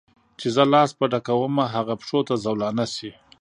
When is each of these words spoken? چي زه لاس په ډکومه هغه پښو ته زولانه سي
چي 0.39 0.47
زه 0.55 0.63
لاس 0.73 0.89
په 0.99 1.05
ډکومه 1.11 1.65
هغه 1.75 1.93
پښو 2.01 2.19
ته 2.27 2.33
زولانه 2.43 2.85
سي 2.95 3.11